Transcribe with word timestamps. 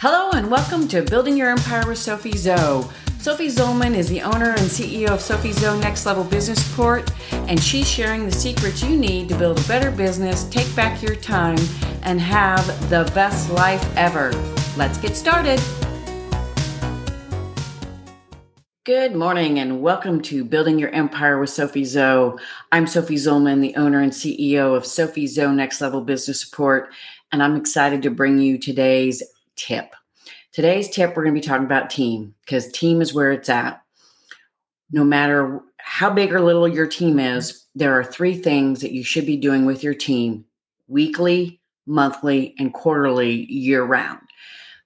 Hello 0.00 0.30
and 0.30 0.48
welcome 0.48 0.86
to 0.86 1.02
Building 1.02 1.36
Your 1.36 1.50
Empire 1.50 1.84
with 1.84 1.98
Sophie 1.98 2.36
Zoe. 2.36 2.88
Sophie 3.18 3.48
Zollman 3.48 3.96
is 3.96 4.08
the 4.08 4.22
owner 4.22 4.50
and 4.50 4.60
CEO 4.60 5.08
of 5.08 5.20
Sophie 5.20 5.50
Zoe 5.50 5.76
Next 5.80 6.06
Level 6.06 6.22
Business 6.22 6.64
Support, 6.64 7.10
and 7.32 7.60
she's 7.60 7.90
sharing 7.90 8.24
the 8.24 8.30
secrets 8.30 8.80
you 8.80 8.96
need 8.96 9.28
to 9.28 9.36
build 9.36 9.58
a 9.58 9.66
better 9.66 9.90
business, 9.90 10.44
take 10.50 10.72
back 10.76 11.02
your 11.02 11.16
time, 11.16 11.58
and 12.04 12.20
have 12.20 12.64
the 12.90 13.10
best 13.12 13.50
life 13.50 13.84
ever. 13.96 14.30
Let's 14.76 14.98
get 14.98 15.16
started. 15.16 15.60
Good 18.84 19.16
morning 19.16 19.58
and 19.58 19.82
welcome 19.82 20.22
to 20.22 20.44
Building 20.44 20.78
Your 20.78 20.90
Empire 20.90 21.40
with 21.40 21.50
Sophie 21.50 21.84
Zoe. 21.84 22.38
I'm 22.70 22.86
Sophie 22.86 23.16
Zollman, 23.16 23.60
the 23.60 23.74
owner 23.74 24.00
and 24.00 24.12
CEO 24.12 24.76
of 24.76 24.86
Sophie 24.86 25.26
Zoe 25.26 25.52
Next 25.52 25.80
Level 25.80 26.02
Business 26.02 26.40
Support, 26.40 26.92
and 27.32 27.42
I'm 27.42 27.56
excited 27.56 28.02
to 28.02 28.10
bring 28.10 28.38
you 28.38 28.58
today's 28.58 29.24
tip. 29.58 29.94
Today's 30.52 30.88
tip, 30.88 31.10
we're 31.10 31.24
going 31.24 31.34
to 31.34 31.40
be 31.40 31.46
talking 31.46 31.66
about 31.66 31.90
team 31.90 32.34
because 32.44 32.72
team 32.72 33.02
is 33.02 33.12
where 33.12 33.32
it's 33.32 33.48
at. 33.50 33.82
No 34.90 35.04
matter 35.04 35.60
how 35.76 36.10
big 36.10 36.32
or 36.32 36.40
little 36.40 36.66
your 36.66 36.86
team 36.86 37.18
is, 37.18 37.66
there 37.74 37.98
are 37.98 38.04
three 38.04 38.34
things 38.34 38.80
that 38.80 38.92
you 38.92 39.04
should 39.04 39.26
be 39.26 39.36
doing 39.36 39.66
with 39.66 39.82
your 39.82 39.94
team 39.94 40.44
weekly, 40.86 41.60
monthly, 41.86 42.54
and 42.58 42.72
quarterly 42.72 43.44
year 43.52 43.84
round. 43.84 44.20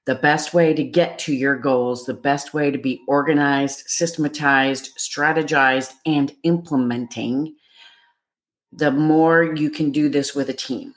The 0.04 0.16
best 0.16 0.52
way 0.52 0.74
to 0.74 0.82
get 0.82 1.18
to 1.20 1.32
your 1.32 1.56
goals, 1.56 2.06
the 2.06 2.14
best 2.14 2.52
way 2.52 2.72
to 2.72 2.78
be 2.78 3.00
organized, 3.06 3.84
systematized, 3.86 4.98
strategized, 4.98 5.92
and 6.04 6.34
implementing, 6.42 7.54
the 8.72 8.90
more 8.90 9.54
you 9.54 9.70
can 9.70 9.92
do 9.92 10.08
this 10.08 10.34
with 10.34 10.48
a 10.48 10.54
team. 10.54 10.94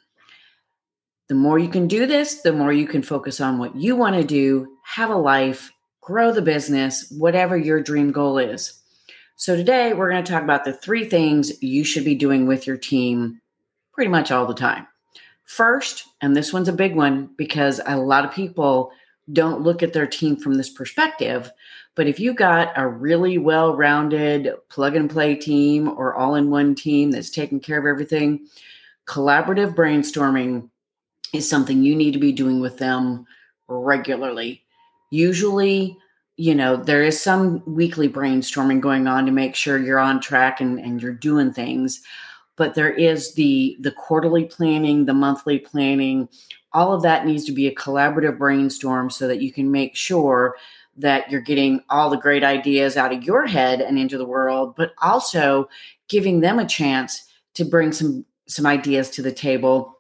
The 1.27 1.35
more 1.35 1.57
you 1.57 1.70
can 1.70 1.88
do 1.88 2.05
this, 2.05 2.41
the 2.41 2.53
more 2.53 2.71
you 2.71 2.85
can 2.85 3.02
focus 3.02 3.41
on 3.41 3.57
what 3.57 3.75
you 3.75 3.95
want 3.95 4.15
to 4.15 4.23
do, 4.23 4.77
have 4.84 5.09
a 5.09 5.15
life, 5.15 5.71
grow 5.99 6.31
the 6.31 6.41
business, 6.41 7.09
whatever 7.09 7.57
your 7.57 7.81
dream 7.81 8.12
goal 8.12 8.37
is. 8.37 8.79
So, 9.35 9.55
today 9.55 9.93
we're 9.93 10.12
going 10.12 10.23
to 10.23 10.31
talk 10.31 10.43
about 10.43 10.65
the 10.65 10.73
three 10.73 11.09
things 11.09 11.63
you 11.63 11.84
should 11.84 12.05
be 12.05 12.13
doing 12.13 12.46
with 12.46 12.68
your 12.68 12.77
team 12.77 13.41
pretty 13.91 14.12
much 14.12 14.31
all 14.31 14.46
the 14.46 14.53
time. 14.53 14.85
First, 15.46 16.03
and 16.21 16.35
this 16.35 16.53
one's 16.53 16.68
a 16.68 16.73
big 16.73 16.96
one 16.96 17.31
because 17.37 17.81
a 17.87 17.98
lot 17.98 18.23
of 18.23 18.31
people 18.31 18.91
don't 19.34 19.62
look 19.62 19.81
at 19.81 19.93
their 19.93 20.05
team 20.05 20.35
from 20.35 20.53
this 20.53 20.70
perspective. 20.70 21.51
But 21.96 22.07
if 22.07 22.20
you 22.20 22.35
got 22.35 22.71
a 22.76 22.87
really 22.87 23.40
well 23.40 23.76
rounded 23.76 24.53
plug 24.70 24.96
and 24.96 25.09
play 25.09 25.35
team 25.35 25.90
or 25.90 26.13
all 26.13 26.35
in 26.35 26.51
one 26.51 26.76
team 26.76 27.09
that's 27.09 27.31
taking 27.31 27.59
care 27.59 27.79
of 27.79 27.87
everything, 27.87 28.46
collaborative 29.07 29.73
brainstorming 29.73 30.70
is 31.35 31.49
something 31.49 31.83
you 31.83 31.95
need 31.95 32.13
to 32.13 32.19
be 32.19 32.31
doing 32.31 32.59
with 32.59 32.77
them 32.77 33.25
regularly. 33.67 34.63
Usually, 35.11 35.97
you 36.37 36.53
know, 36.53 36.75
there 36.75 37.03
is 37.03 37.21
some 37.21 37.63
weekly 37.65 38.09
brainstorming 38.09 38.81
going 38.81 39.07
on 39.07 39.25
to 39.25 39.31
make 39.31 39.55
sure 39.55 39.77
you're 39.77 39.99
on 39.99 40.19
track 40.19 40.59
and, 40.59 40.79
and 40.79 41.01
you're 41.01 41.13
doing 41.13 41.53
things. 41.53 42.01
But 42.57 42.75
there 42.75 42.91
is 42.91 43.33
the 43.33 43.77
the 43.81 43.91
quarterly 43.91 44.45
planning, 44.45 45.05
the 45.05 45.13
monthly 45.13 45.59
planning, 45.59 46.29
all 46.75 46.93
of 46.93 47.01
that 47.03 47.25
needs 47.25 47.45
to 47.45 47.53
be 47.53 47.67
a 47.67 47.75
collaborative 47.75 48.37
brainstorm 48.37 49.09
so 49.09 49.27
that 49.27 49.41
you 49.41 49.51
can 49.51 49.71
make 49.71 49.95
sure 49.95 50.57
that 50.97 51.31
you're 51.31 51.41
getting 51.41 51.81
all 51.89 52.09
the 52.09 52.17
great 52.17 52.43
ideas 52.43 52.97
out 52.97 53.13
of 53.13 53.23
your 53.23 53.45
head 53.45 53.81
and 53.81 53.97
into 53.97 54.17
the 54.17 54.25
world, 54.25 54.75
but 54.75 54.93
also 55.01 55.69
giving 56.09 56.41
them 56.41 56.59
a 56.59 56.67
chance 56.67 57.27
to 57.53 57.63
bring 57.65 57.91
some 57.91 58.25
some 58.47 58.65
ideas 58.65 59.09
to 59.09 59.21
the 59.21 59.31
table 59.31 59.95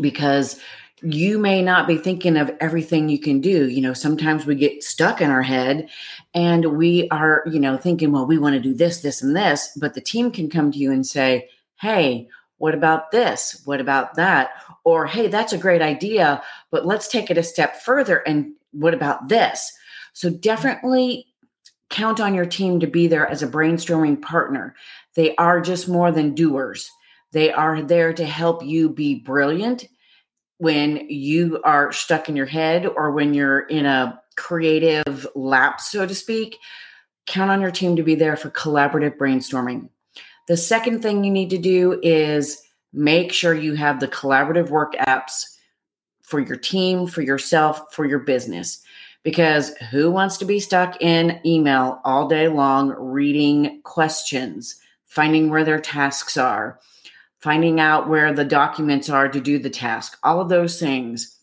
because 0.00 0.58
you 1.02 1.38
may 1.38 1.62
not 1.62 1.86
be 1.86 1.96
thinking 1.96 2.36
of 2.36 2.50
everything 2.60 3.08
you 3.08 3.18
can 3.18 3.40
do. 3.40 3.68
You 3.68 3.80
know, 3.80 3.94
sometimes 3.94 4.44
we 4.44 4.54
get 4.54 4.84
stuck 4.84 5.20
in 5.20 5.30
our 5.30 5.42
head 5.42 5.88
and 6.34 6.76
we 6.76 7.08
are, 7.08 7.42
you 7.50 7.58
know, 7.58 7.76
thinking, 7.78 8.12
well, 8.12 8.26
we 8.26 8.38
want 8.38 8.54
to 8.54 8.60
do 8.60 8.74
this, 8.74 9.00
this, 9.00 9.22
and 9.22 9.34
this. 9.34 9.70
But 9.80 9.94
the 9.94 10.00
team 10.00 10.30
can 10.30 10.50
come 10.50 10.70
to 10.72 10.78
you 10.78 10.92
and 10.92 11.06
say, 11.06 11.48
hey, 11.80 12.28
what 12.58 12.74
about 12.74 13.10
this? 13.10 13.62
What 13.64 13.80
about 13.80 14.14
that? 14.16 14.50
Or, 14.84 15.06
hey, 15.06 15.28
that's 15.28 15.54
a 15.54 15.58
great 15.58 15.80
idea, 15.80 16.42
but 16.70 16.84
let's 16.84 17.08
take 17.08 17.30
it 17.30 17.38
a 17.38 17.42
step 17.42 17.80
further. 17.80 18.18
And 18.18 18.52
what 18.72 18.92
about 18.92 19.28
this? 19.28 19.72
So 20.12 20.28
definitely 20.28 21.26
count 21.88 22.20
on 22.20 22.34
your 22.34 22.46
team 22.46 22.78
to 22.80 22.86
be 22.86 23.06
there 23.06 23.26
as 23.26 23.42
a 23.42 23.48
brainstorming 23.48 24.20
partner. 24.20 24.74
They 25.14 25.34
are 25.36 25.60
just 25.60 25.88
more 25.88 26.12
than 26.12 26.34
doers. 26.34 26.90
They 27.32 27.52
are 27.52 27.82
there 27.82 28.12
to 28.12 28.24
help 28.24 28.64
you 28.64 28.88
be 28.88 29.14
brilliant 29.14 29.86
when 30.58 31.08
you 31.08 31.60
are 31.64 31.92
stuck 31.92 32.28
in 32.28 32.36
your 32.36 32.46
head 32.46 32.86
or 32.86 33.12
when 33.12 33.32
you're 33.34 33.60
in 33.60 33.86
a 33.86 34.20
creative 34.36 35.26
lapse, 35.34 35.90
so 35.90 36.06
to 36.06 36.14
speak. 36.14 36.58
Count 37.26 37.50
on 37.50 37.60
your 37.60 37.70
team 37.70 37.96
to 37.96 38.02
be 38.02 38.14
there 38.14 38.36
for 38.36 38.50
collaborative 38.50 39.16
brainstorming. 39.16 39.88
The 40.48 40.56
second 40.56 41.00
thing 41.00 41.22
you 41.22 41.30
need 41.30 41.50
to 41.50 41.58
do 41.58 42.00
is 42.02 42.60
make 42.92 43.32
sure 43.32 43.54
you 43.54 43.74
have 43.74 44.00
the 44.00 44.08
collaborative 44.08 44.68
work 44.70 44.94
apps 44.94 45.44
for 46.22 46.40
your 46.40 46.56
team, 46.56 47.06
for 47.06 47.22
yourself, 47.22 47.94
for 47.94 48.04
your 48.04 48.18
business. 48.18 48.82
Because 49.22 49.76
who 49.90 50.10
wants 50.10 50.38
to 50.38 50.44
be 50.44 50.60
stuck 50.60 51.00
in 51.00 51.40
email 51.44 52.00
all 52.04 52.26
day 52.26 52.48
long 52.48 52.90
reading 52.98 53.80
questions, 53.82 54.80
finding 55.06 55.50
where 55.50 55.64
their 55.64 55.80
tasks 55.80 56.36
are, 56.36 56.80
finding 57.40 57.80
out 57.80 58.08
where 58.08 58.32
the 58.32 58.44
documents 58.44 59.08
are 59.08 59.28
to 59.28 59.40
do 59.40 59.58
the 59.58 59.70
task, 59.70 60.18
all 60.22 60.40
of 60.40 60.48
those 60.48 60.78
things. 60.78 61.38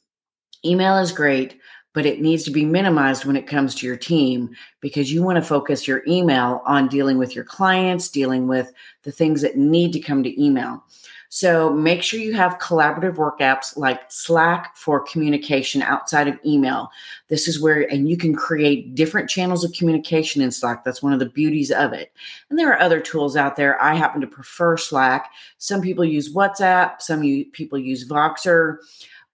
Email 0.64 0.98
is 0.98 1.12
great, 1.12 1.60
but 1.94 2.06
it 2.06 2.22
needs 2.22 2.44
to 2.44 2.52
be 2.52 2.64
minimized 2.64 3.26
when 3.26 3.36
it 3.36 3.48
comes 3.48 3.74
to 3.74 3.88
your 3.88 3.98
team 3.98 4.50
because 4.82 5.12
you 5.12 5.24
want 5.24 5.38
to 5.38 5.42
focus 5.42 5.88
your 5.88 6.04
email 6.08 6.62
on 6.66 6.88
dealing 6.88 7.18
with 7.18 7.36
your 7.36 7.44
clients, 7.44 8.10
dealing 8.10 8.48
with 8.48 8.72
the 9.04 9.12
things 9.12 9.42
that 9.42 9.58
need 9.58 9.92
to 9.94 10.00
come 10.00 10.22
to 10.22 10.44
email. 10.44 10.84
So 11.30 11.72
make 11.72 12.02
sure 12.02 12.20
you 12.20 12.34
have 12.34 12.60
collaborative 12.60 13.16
work 13.16 13.40
apps 13.40 13.76
like 13.76 14.10
Slack 14.10 14.76
for 14.78 15.02
communication 15.02 15.82
outside 15.82 16.28
of 16.28 16.40
email. 16.46 16.90
This 17.28 17.48
is 17.48 17.62
where, 17.62 17.82
and 17.92 18.10
you 18.10 18.18
can 18.18 18.34
create 18.34 18.96
different 18.96 19.30
channels 19.30 19.64
of 19.64 19.74
communication 19.74 20.42
in 20.42 20.52
Slack. 20.52 20.84
That's 20.84 21.04
one 21.04 21.14
of 21.14 21.20
the 21.20 21.30
beauties 21.30 21.72
of 21.72 21.92
it. 21.94 22.14
And 22.50 22.58
there 22.58 22.72
are 22.72 22.80
other 22.80 23.02
tools 23.02 23.36
out 23.36 23.56
there. 23.56 23.82
I 23.82 23.96
happen 23.96 24.22
to 24.22 24.28
prefer 24.28 24.78
Slack. 24.78 25.32
Some 25.58 25.82
people 25.82 26.06
use 26.06 26.34
WhatsApp, 26.34 27.02
some 27.02 27.22
people 27.52 27.78
use 27.78 28.08
Voxer, 28.08 28.78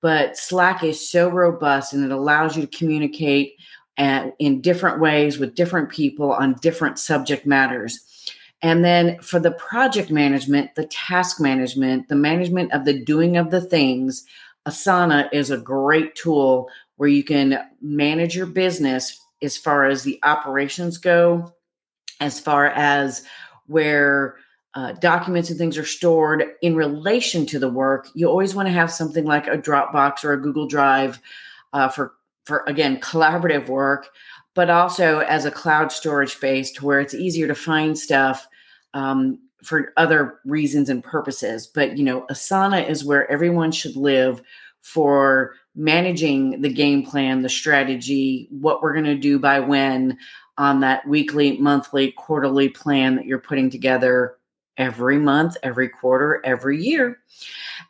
but 0.02 0.38
Slack 0.38 0.84
is 0.84 1.10
so 1.10 1.30
robust 1.30 1.94
and 1.94 2.04
it 2.04 2.12
allows 2.12 2.58
you 2.58 2.66
to 2.66 2.78
communicate 2.78 3.56
and 3.98 4.34
in 4.40 4.62
different 4.62 5.00
ways 5.00 5.38
with 5.38 5.56
different 5.56 5.90
people 5.90 6.32
on 6.32 6.56
different 6.56 6.98
subject 6.98 7.46
matters. 7.46 8.00
And 8.64 8.84
then 8.84 9.20
for 9.20 9.42
the 9.42 9.52
project 9.52 10.10
management, 10.10 10.76
the 10.76 10.86
task 10.86 11.40
management, 11.42 12.08
the 12.08 12.16
management 12.16 12.72
of 12.72 12.86
the 12.86 12.98
doing 12.98 13.36
of 13.36 13.52
the 13.52 13.60
things, 13.60 14.26
Asana 14.66 15.28
is 15.34 15.52
a 15.52 15.58
great 15.58 16.16
tool 16.16 16.70
where 16.96 17.10
you 17.10 17.26
can 17.26 17.60
manage 17.82 18.38
your 18.38 18.46
business 18.46 19.20
as 19.42 19.58
far 19.58 19.86
as 19.86 20.04
the 20.04 20.18
operations 20.24 20.98
go, 20.98 21.54
as 22.22 22.40
far 22.40 22.68
as 22.68 23.24
where 23.68 24.38
uh, 24.76 24.94
documents 24.94 25.50
and 25.50 25.60
things 25.60 25.78
are 25.78 25.86
stored 25.86 26.46
in 26.62 26.74
relation 26.74 27.46
to 27.48 27.60
the 27.60 27.70
work. 27.70 28.08
You 28.14 28.30
always 28.30 28.56
want 28.56 28.70
to 28.70 28.74
have 28.74 28.90
something 28.90 29.26
like 29.26 29.46
a 29.48 29.58
Dropbox 29.58 30.24
or 30.24 30.32
a 30.32 30.42
Google 30.42 30.68
Drive 30.68 31.20
uh, 31.74 31.90
for 31.90 32.14
for 32.46 32.64
again 32.66 33.00
collaborative 33.02 33.68
work, 33.68 34.08
but 34.54 34.70
also 34.70 35.20
as 35.20 35.44
a 35.44 35.52
cloud 35.52 35.92
storage 35.92 36.34
space 36.34 36.72
to 36.72 36.86
where 36.86 37.02
it's 37.02 37.14
easier 37.14 37.48
to 37.48 37.56
find 37.56 37.98
stuff 37.98 38.48
um, 38.94 39.40
for 39.64 39.94
other 39.98 40.40
reasons 40.46 40.90
and 40.90 41.04
purposes. 41.04 41.68
But 41.68 41.98
you 41.98 42.04
know, 42.04 42.26
Asana 42.30 42.88
is 42.88 43.06
where 43.06 43.30
everyone 43.32 43.72
should 43.72 43.96
live 43.96 44.42
for 44.82 45.56
managing 45.76 46.62
the 46.62 46.72
game 46.72 47.06
plan, 47.06 47.42
the 47.42 47.50
strategy, 47.50 48.48
what 48.52 48.82
we're 48.82 48.94
going 48.94 49.06
to 49.06 49.18
do 49.18 49.40
by 49.40 49.60
when 49.60 50.18
on 50.58 50.82
that 50.82 51.08
weekly, 51.08 51.58
monthly, 51.58 52.12
quarterly 52.12 52.70
plan 52.70 53.16
that 53.16 53.26
you're 53.26 53.40
putting 53.40 53.70
together 53.70 54.36
every 54.78 55.18
month, 55.18 55.58
every 55.64 55.90
quarter, 55.90 56.42
every 56.46 56.82
year. 56.82 57.18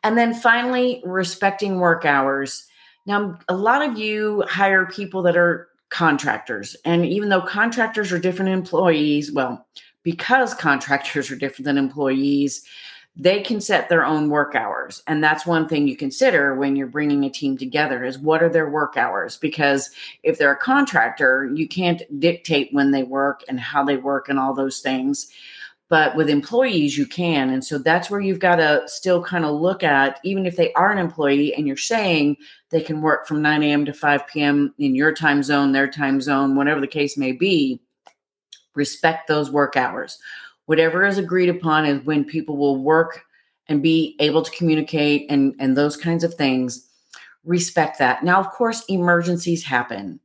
And 0.03 0.17
then 0.17 0.33
finally, 0.33 1.01
respecting 1.05 1.79
work 1.79 2.05
hours. 2.05 2.67
Now, 3.05 3.37
a 3.49 3.55
lot 3.55 3.81
of 3.81 3.97
you 3.97 4.43
hire 4.47 4.85
people 4.85 5.21
that 5.23 5.35
are 5.35 5.67
contractors. 5.89 6.75
And 6.85 7.05
even 7.05 7.29
though 7.29 7.41
contractors 7.41 8.11
are 8.11 8.19
different 8.19 8.51
employees, 8.51 9.31
well, 9.31 9.65
because 10.03 10.53
contractors 10.53 11.31
are 11.31 11.35
different 11.35 11.65
than 11.65 11.77
employees, 11.77 12.65
they 13.15 13.41
can 13.41 13.61
set 13.61 13.89
their 13.89 14.05
own 14.05 14.29
work 14.29 14.55
hours. 14.55 15.03
And 15.05 15.23
that's 15.23 15.45
one 15.45 15.67
thing 15.67 15.87
you 15.87 15.95
consider 15.95 16.55
when 16.55 16.75
you're 16.75 16.87
bringing 16.87 17.23
a 17.23 17.29
team 17.29 17.57
together 17.57 18.03
is 18.03 18.17
what 18.17 18.41
are 18.41 18.49
their 18.49 18.69
work 18.69 18.97
hours? 18.97 19.37
Because 19.37 19.91
if 20.23 20.37
they're 20.37 20.53
a 20.53 20.57
contractor 20.57 21.51
you 21.53 21.67
can't 21.67 22.01
dictate 22.19 22.69
when 22.71 22.91
they 22.91 23.03
work 23.03 23.41
and 23.47 23.59
how 23.59 23.83
they 23.83 23.97
work 23.97 24.29
and 24.29 24.39
all 24.39 24.53
those 24.53 24.79
things. 24.79 25.29
But 25.89 26.15
with 26.15 26.27
employees 26.27 26.97
you 26.97 27.05
can. 27.05 27.51
And 27.51 27.63
so 27.63 27.77
that's 27.77 28.09
where 28.09 28.21
you've 28.21 28.39
got 28.39 28.55
to 28.55 28.81
still 28.87 29.23
kind 29.23 29.45
of 29.45 29.61
look 29.61 29.83
at 29.83 30.19
even 30.23 30.47
if 30.47 30.55
they 30.55 30.73
are 30.73 30.91
an 30.91 30.97
employee 30.97 31.53
and 31.53 31.67
you're 31.67 31.77
saying 31.77 32.37
they 32.71 32.81
can 32.81 33.01
work 33.01 33.27
from 33.27 33.43
9 33.43 33.61
a.m 33.61 33.85
to 33.85 33.93
5 33.93 34.27
p.m 34.27 34.73
in 34.79 34.95
your 34.95 35.13
time 35.13 35.43
zone 35.43 35.71
their 35.71 35.87
time 35.87 36.19
zone 36.19 36.55
whatever 36.55 36.81
the 36.81 36.87
case 36.87 37.15
may 37.15 37.31
be 37.31 37.79
respect 38.75 39.27
those 39.27 39.51
work 39.51 39.75
hours. 39.75 40.17
Whatever 40.65 41.05
is 41.05 41.17
agreed 41.17 41.49
upon 41.49 41.85
is 41.85 42.03
when 42.05 42.23
people 42.23 42.57
will 42.57 42.81
work 42.81 43.23
and 43.67 43.81
be 43.81 44.15
able 44.19 44.41
to 44.41 44.51
communicate 44.51 45.25
and 45.29 45.55
and 45.59 45.75
those 45.75 45.97
kinds 45.97 46.23
of 46.23 46.33
things 46.33 46.89
respect 47.43 47.99
that. 47.99 48.23
Now 48.23 48.39
of 48.39 48.49
course 48.49 48.83
emergencies 48.87 49.63
happen. 49.63 50.19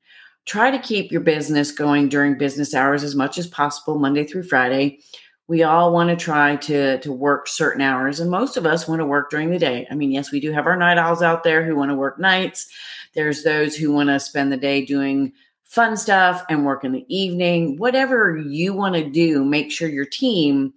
Try 0.45 0.71
to 0.71 0.79
keep 0.79 1.13
your 1.13 1.21
business 1.21 1.71
going 1.71 2.09
during 2.09 2.39
business 2.39 2.75
hours 2.75 3.03
as 3.03 3.15
much 3.15 3.39
as 3.39 3.47
possible 3.47 3.99
monday 3.99 4.25
through 4.25 4.45
friday. 4.45 5.01
We 5.47 5.63
all 5.63 5.93
want 5.93 6.11
to 6.11 6.17
try 6.17 6.57
to 6.57 6.99
to 7.01 7.13
work 7.13 7.49
certain 7.49 7.81
hours 7.81 8.21
and 8.21 8.31
most 8.31 8.57
of 8.57 8.67
us 8.67 8.89
want 8.89 9.01
to 9.01 9.07
work 9.07 9.31
during 9.31 9.51
the 9.51 9.59
day. 9.59 9.87
I 9.91 9.95
mean 9.95 10.11
yes 10.11 10.31
we 10.31 10.41
do 10.41 10.53
have 10.53 10.67
our 10.67 10.77
night 10.77 10.99
owls 10.99 11.23
out 11.23 11.45
there 11.45 11.65
who 11.65 11.77
want 11.77 11.91
to 11.91 11.97
work 11.97 12.19
nights. 12.19 12.69
There's 13.15 13.43
those 13.43 13.77
who 13.77 13.93
want 13.93 14.09
to 14.09 14.21
spend 14.21 14.53
the 14.53 14.57
day 14.57 14.85
doing 14.85 15.33
fun 15.69 15.97
stuff 15.97 16.45
and 16.49 16.65
work 16.65 16.85
in 16.85 16.93
the 16.93 17.05
evening 17.09 17.77
whatever 17.77 18.37
you 18.37 18.73
want 18.73 18.95
to 18.95 19.09
do 19.09 19.45
make 19.45 19.71
sure 19.71 19.89
your 19.89 20.07
team 20.07 20.73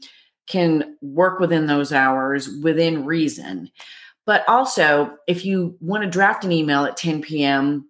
can 0.48 0.98
work 1.02 1.40
within 1.40 1.66
those 1.66 1.92
hours 1.92 2.50
within 2.62 3.06
reason 3.06 3.70
but 4.26 4.48
also 4.48 5.18
if 5.28 5.46
you 5.46 5.76
want 5.80 6.04
to 6.04 6.10
draft 6.10 6.44
an 6.44 6.52
email 6.52 6.86
at 6.86 6.98
10 6.98 7.22
p.m 7.22 7.88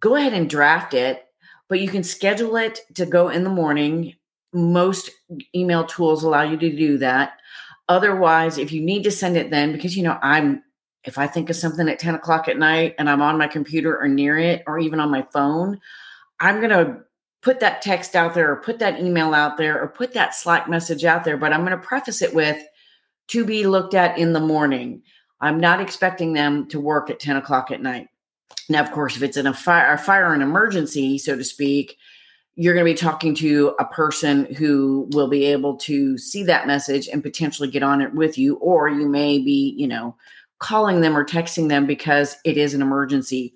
go 0.00 0.14
ahead 0.14 0.32
and 0.32 0.48
draft 0.48 0.94
it 0.94 1.24
but 1.68 1.80
you 1.80 1.88
can 1.88 2.02
schedule 2.02 2.56
it 2.56 2.80
to 2.94 3.06
go 3.06 3.28
in 3.28 3.44
the 3.44 3.50
morning 3.50 4.14
most 4.52 5.10
email 5.54 5.84
tools 5.84 6.22
allow 6.22 6.42
you 6.42 6.56
to 6.56 6.76
do 6.76 6.98
that. 6.98 7.38
Otherwise, 7.88 8.58
if 8.58 8.72
you 8.72 8.80
need 8.80 9.02
to 9.04 9.10
send 9.10 9.36
it 9.36 9.50
then, 9.50 9.72
because 9.72 9.96
you 9.96 10.02
know, 10.02 10.18
I'm 10.22 10.62
if 11.04 11.18
I 11.18 11.26
think 11.26 11.50
of 11.50 11.56
something 11.56 11.88
at 11.88 11.98
10 11.98 12.14
o'clock 12.14 12.46
at 12.46 12.58
night 12.58 12.94
and 12.96 13.10
I'm 13.10 13.22
on 13.22 13.36
my 13.36 13.48
computer 13.48 13.98
or 14.00 14.06
near 14.06 14.38
it 14.38 14.62
or 14.68 14.78
even 14.78 15.00
on 15.00 15.10
my 15.10 15.26
phone, 15.32 15.80
I'm 16.42 16.60
gonna 16.60 16.98
put 17.40 17.60
that 17.60 17.80
text 17.80 18.16
out 18.16 18.34
there 18.34 18.50
or 18.50 18.56
put 18.56 18.80
that 18.80 19.00
email 19.00 19.32
out 19.32 19.56
there 19.56 19.80
or 19.80 19.88
put 19.88 20.12
that 20.14 20.34
Slack 20.34 20.68
message 20.68 21.04
out 21.04 21.24
there, 21.24 21.36
but 21.36 21.52
I'm 21.52 21.62
gonna 21.62 21.78
preface 21.78 22.20
it 22.20 22.34
with 22.34 22.62
to 23.28 23.44
be 23.44 23.66
looked 23.66 23.94
at 23.94 24.18
in 24.18 24.32
the 24.32 24.40
morning. 24.40 25.02
I'm 25.40 25.58
not 25.58 25.80
expecting 25.80 26.32
them 26.32 26.68
to 26.68 26.80
work 26.80 27.10
at 27.10 27.20
10 27.20 27.36
o'clock 27.36 27.70
at 27.70 27.80
night. 27.80 28.08
Now, 28.68 28.82
of 28.82 28.90
course, 28.90 29.16
if 29.16 29.22
it's 29.22 29.36
in 29.36 29.46
a 29.46 29.54
fire, 29.54 29.92
a 29.92 29.98
fire, 29.98 30.34
an 30.34 30.42
emergency, 30.42 31.18
so 31.18 31.36
to 31.36 31.44
speak, 31.44 31.96
you're 32.54 32.74
going 32.74 32.86
to 32.86 32.92
be 32.92 33.06
talking 33.06 33.34
to 33.36 33.74
a 33.78 33.84
person 33.84 34.52
who 34.54 35.08
will 35.12 35.28
be 35.28 35.44
able 35.46 35.76
to 35.76 36.18
see 36.18 36.42
that 36.44 36.66
message 36.66 37.08
and 37.08 37.22
potentially 37.22 37.68
get 37.68 37.82
on 37.82 38.00
it 38.00 38.14
with 38.14 38.36
you 38.36 38.56
or 38.56 38.88
you 38.88 39.08
may 39.08 39.38
be 39.38 39.74
you 39.78 39.88
know 39.88 40.14
calling 40.58 41.00
them 41.00 41.16
or 41.16 41.24
texting 41.24 41.68
them 41.68 41.86
because 41.86 42.36
it 42.44 42.56
is 42.56 42.74
an 42.74 42.82
emergency 42.82 43.54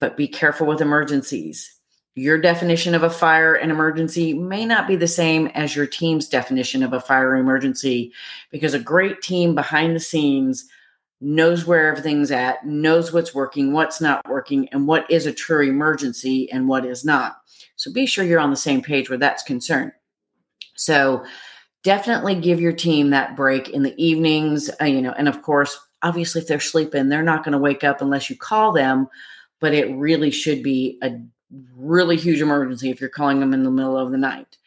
but 0.00 0.16
be 0.16 0.28
careful 0.28 0.66
with 0.66 0.80
emergencies 0.80 1.72
your 2.18 2.38
definition 2.38 2.94
of 2.94 3.02
a 3.02 3.10
fire 3.10 3.54
and 3.54 3.70
emergency 3.70 4.32
may 4.32 4.64
not 4.64 4.88
be 4.88 4.96
the 4.96 5.06
same 5.06 5.48
as 5.48 5.76
your 5.76 5.86
team's 5.86 6.28
definition 6.28 6.82
of 6.82 6.94
a 6.94 7.00
fire 7.00 7.36
emergency 7.36 8.10
because 8.50 8.72
a 8.72 8.78
great 8.78 9.20
team 9.20 9.54
behind 9.54 9.94
the 9.94 10.00
scenes 10.00 10.66
knows 11.20 11.66
where 11.66 11.88
everything's 11.88 12.30
at 12.30 12.64
knows 12.66 13.12
what's 13.12 13.34
working 13.34 13.72
what's 13.72 14.00
not 14.00 14.26
working 14.28 14.68
and 14.70 14.86
what 14.86 15.10
is 15.10 15.26
a 15.26 15.32
true 15.32 15.68
emergency 15.68 16.50
and 16.50 16.68
what 16.68 16.84
is 16.84 17.04
not 17.04 17.36
so 17.76 17.92
be 17.92 18.06
sure 18.06 18.24
you're 18.24 18.40
on 18.40 18.50
the 18.50 18.56
same 18.56 18.82
page 18.82 19.08
where 19.08 19.18
that's 19.18 19.42
concerned. 19.42 19.92
So 20.74 21.24
definitely 21.84 22.34
give 22.34 22.60
your 22.60 22.72
team 22.72 23.10
that 23.10 23.36
break 23.36 23.68
in 23.68 23.82
the 23.82 23.94
evenings, 24.02 24.70
uh, 24.80 24.86
you 24.86 25.00
know, 25.00 25.12
and 25.12 25.28
of 25.28 25.42
course, 25.42 25.78
obviously 26.02 26.40
if 26.40 26.48
they're 26.48 26.58
sleeping, 26.58 27.08
they're 27.08 27.22
not 27.22 27.44
going 27.44 27.52
to 27.52 27.58
wake 27.58 27.84
up 27.84 28.00
unless 28.00 28.28
you 28.28 28.36
call 28.36 28.72
them, 28.72 29.08
but 29.60 29.74
it 29.74 29.94
really 29.96 30.30
should 30.30 30.62
be 30.62 30.98
a 31.02 31.12
really 31.74 32.16
huge 32.16 32.40
emergency 32.40 32.90
if 32.90 33.00
you're 33.00 33.10
calling 33.10 33.40
them 33.40 33.54
in 33.54 33.62
the 33.62 33.70
middle 33.70 33.96
of 33.96 34.10
the 34.10 34.18
night. 34.18 34.58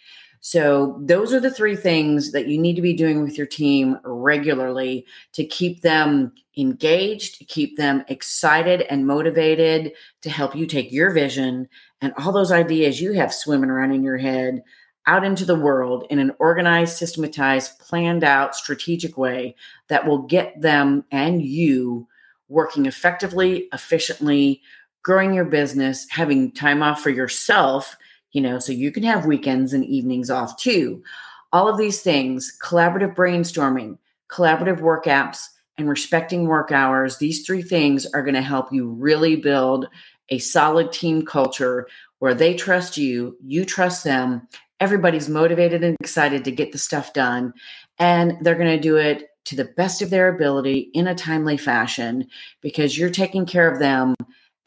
So, 0.42 1.02
those 1.04 1.34
are 1.34 1.42
the 1.42 1.52
three 1.52 1.76
things 1.76 2.32
that 2.32 2.48
you 2.48 2.58
need 2.58 2.78
to 2.78 2.82
be 2.82 2.94
doing 2.94 3.22
with 3.24 3.38
your 3.38 3.48
team 3.48 4.00
regularly 4.06 5.06
to 5.34 5.44
keep 5.44 5.82
them 5.82 6.32
engaged, 6.58 7.40
to 7.40 7.46
keep 7.46 7.76
them 7.76 8.06
excited 8.08 8.84
and 8.84 9.06
motivated 9.06 9.92
to 10.22 10.30
help 10.30 10.56
you 10.56 10.66
take 10.66 10.94
your 10.94 11.12
vision 11.12 11.68
and 12.02 12.14
all 12.18 12.32
those 12.32 12.54
ideas 12.54 13.02
you 13.02 13.12
have 13.14 13.34
swimming 13.34 13.70
around 13.70 13.92
in 13.92 14.04
your 14.04 14.18
head 14.18 14.64
out 15.08 15.26
into 15.26 15.44
the 15.44 15.56
world 15.56 16.06
in 16.10 16.20
an 16.20 16.32
organized, 16.40 16.98
systematized, 16.98 17.80
planned 17.80 18.24
out, 18.24 18.56
strategic 18.56 19.18
way 19.18 19.56
that 19.88 20.06
will 20.06 20.20
get 20.20 20.62
them 20.62 21.04
and 21.12 21.42
you 21.42 22.08
working 22.48 22.86
effectively, 22.86 23.68
efficiently, 23.74 24.62
growing 25.04 25.34
your 25.34 25.46
business, 25.46 26.08
having 26.10 26.52
time 26.52 26.84
off 26.84 27.02
for 27.02 27.10
yourself 27.10 27.96
you 28.32 28.42
know, 28.42 28.60
so 28.60 28.72
you 28.72 28.92
can 28.92 29.04
have 29.04 29.26
weekends 29.26 29.74
and 29.74 29.86
evenings 29.86 30.30
off 30.30 30.58
too. 30.58 31.04
All 31.52 31.68
of 31.68 31.78
these 31.78 32.02
things, 32.02 32.56
collaborative 32.62 33.16
brainstorming, 33.16 33.98
collaborative 34.30 34.82
work 34.82 35.06
apps, 35.06 35.48
and 35.78 35.90
respecting 35.90 36.46
work 36.46 36.72
hours, 36.72 37.18
these 37.18 37.46
three 37.46 37.62
things 37.62 38.06
are 38.08 38.22
going 38.22 38.36
to 38.36 38.42
help 38.42 38.72
you 38.72 38.90
really 38.90 39.36
build 39.36 39.88
a 40.30 40.38
solid 40.38 40.92
team 40.92 41.26
culture 41.26 41.88
where 42.20 42.34
they 42.34 42.54
trust 42.54 42.98
you, 42.98 43.38
you 43.44 43.64
trust 43.64 44.04
them, 44.04 44.48
everybody's 44.80 45.30
motivated 45.30 45.84
and 45.84 45.96
excited 46.02 46.44
to 46.44 46.52
get 46.52 46.72
the 46.72 46.78
stuff 46.78 47.14
done, 47.14 47.54
and 47.98 48.38
they're 48.42 48.56
going 48.56 48.68
to 48.68 48.80
do 48.80 48.98
it 48.98 49.30
to 49.46 49.56
the 49.56 49.66
best 49.66 50.02
of 50.02 50.10
their 50.10 50.28
ability 50.28 50.92
in 50.94 51.08
a 51.08 51.16
timely 51.16 51.58
fashion 51.58 52.28
because 52.62 52.98
you're 52.98 53.10
taking 53.10 53.46
care 53.46 53.72
of 53.72 53.80
them 53.80 54.14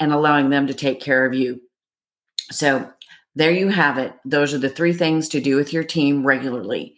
and 0.02 0.12
allowing 0.12 0.50
them 0.50 0.66
to 0.66 0.74
take 0.74 1.00
care 1.00 1.24
of 1.24 1.32
you. 1.32 1.60
So, 2.50 2.92
there 3.34 3.52
you 3.52 3.68
have 3.68 3.96
it. 3.96 4.12
Those 4.26 4.52
are 4.52 4.58
the 4.58 4.68
three 4.68 4.92
things 4.92 5.28
to 5.30 5.40
do 5.40 5.56
with 5.56 5.72
your 5.72 5.84
team 5.84 6.26
regularly. 6.26 6.96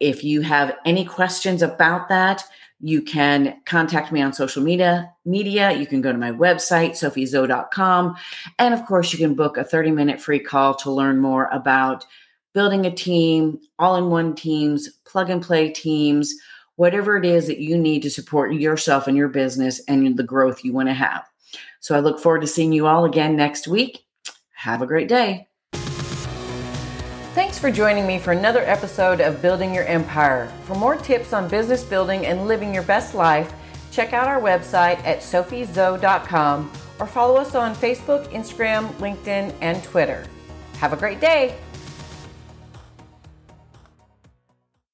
If 0.00 0.24
you 0.24 0.40
have 0.40 0.76
any 0.86 1.04
questions 1.04 1.60
about 1.60 2.08
that, 2.08 2.42
you 2.80 3.02
can 3.02 3.60
contact 3.66 4.12
me 4.12 4.22
on 4.22 4.32
social 4.32 4.62
media. 4.62 5.12
Media. 5.26 5.72
You 5.72 5.86
can 5.86 6.00
go 6.00 6.12
to 6.12 6.16
my 6.16 6.30
website, 6.30 6.92
sophiezo.com. 6.92 8.16
And 8.58 8.72
of 8.72 8.86
course, 8.86 9.12
you 9.12 9.18
can 9.18 9.34
book 9.34 9.56
a 9.56 9.64
30 9.64 9.90
minute 9.90 10.20
free 10.20 10.40
call 10.40 10.74
to 10.76 10.92
learn 10.92 11.18
more 11.18 11.48
about 11.52 12.06
building 12.54 12.86
a 12.86 12.90
team, 12.90 13.58
all 13.78 13.96
in 13.96 14.10
one 14.10 14.34
teams, 14.34 14.88
plug 15.04 15.28
and 15.28 15.42
play 15.42 15.70
teams, 15.70 16.32
whatever 16.76 17.16
it 17.16 17.24
is 17.24 17.46
that 17.48 17.58
you 17.58 17.76
need 17.76 18.02
to 18.02 18.10
support 18.10 18.54
yourself 18.54 19.06
and 19.06 19.16
your 19.16 19.28
business 19.28 19.80
and 19.88 20.16
the 20.16 20.22
growth 20.22 20.64
you 20.64 20.72
want 20.72 20.88
to 20.88 20.94
have. 20.94 21.24
So 21.84 21.94
I 21.94 22.00
look 22.00 22.18
forward 22.18 22.40
to 22.40 22.46
seeing 22.46 22.72
you 22.72 22.86
all 22.86 23.04
again 23.04 23.36
next 23.36 23.68
week. 23.68 24.06
Have 24.54 24.80
a 24.80 24.86
great 24.86 25.06
day. 25.06 25.48
Thanks 27.34 27.58
for 27.58 27.70
joining 27.70 28.06
me 28.06 28.18
for 28.18 28.32
another 28.32 28.62
episode 28.62 29.20
of 29.20 29.42
Building 29.42 29.74
Your 29.74 29.84
Empire. 29.84 30.50
For 30.62 30.74
more 30.76 30.96
tips 30.96 31.34
on 31.34 31.46
business 31.46 31.84
building 31.84 32.24
and 32.24 32.48
living 32.48 32.72
your 32.72 32.84
best 32.84 33.14
life, 33.14 33.52
check 33.92 34.14
out 34.14 34.28
our 34.28 34.40
website 34.40 34.98
at 35.04 35.18
sophiezo.com 35.18 36.72
or 37.00 37.06
follow 37.06 37.36
us 37.36 37.54
on 37.54 37.74
Facebook, 37.74 38.32
Instagram, 38.32 38.90
LinkedIn, 38.94 39.54
and 39.60 39.84
Twitter. 39.84 40.24
Have 40.78 40.94
a 40.94 40.96
great 40.96 41.20
day. 41.20 41.54